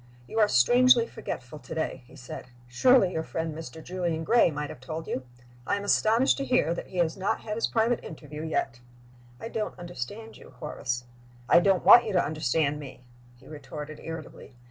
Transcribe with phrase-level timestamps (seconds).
[0.25, 2.47] "You are strangely forgetful to day," he said.
[2.67, 3.83] "Surely your friend Mr.
[3.83, 5.27] Julian Gray might have told you?
[5.67, 8.79] I am astonished to hear that he has not had his private interview yet."
[9.39, 11.03] "I don't understand you, Horace."
[11.47, 13.03] "I don't want you to understand me,"
[13.35, 14.55] he retorted, irritably.